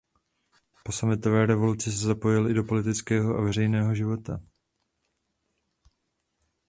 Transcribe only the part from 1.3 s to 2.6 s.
revoluci se zapojil i